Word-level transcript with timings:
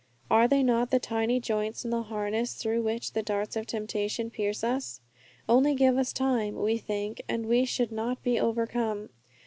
Are 0.31 0.47
they 0.47 0.63
not 0.63 0.89
the 0.89 0.97
tiny 0.97 1.39
joints 1.39 1.85
in 1.85 1.91
the 1.91 2.01
harness 2.01 2.55
through 2.55 2.81
which 2.81 3.13
the 3.13 3.21
darts 3.21 3.55
of 3.55 3.67
temptation 3.67 4.31
pierce 4.31 4.63
us? 4.63 4.99
Only 5.47 5.75
give 5.75 5.95
us 5.95 6.11
time, 6.11 6.55
we 6.59 6.79
think, 6.79 7.21
and 7.29 7.45
we 7.45 7.65
should 7.65 7.91
not 7.91 8.23
be 8.23 8.39
overcome. 8.39 9.09